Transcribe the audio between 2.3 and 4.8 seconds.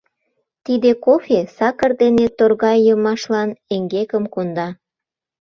торгайымашлан эҥгекым конда!..